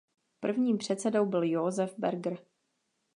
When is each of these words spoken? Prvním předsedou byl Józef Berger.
Prvním 0.39 0.77
předsedou 0.77 1.25
byl 1.25 1.43
Józef 1.43 1.95
Berger. 1.97 2.41